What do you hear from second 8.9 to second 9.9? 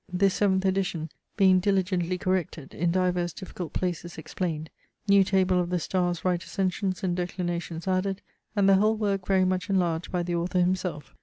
worke very much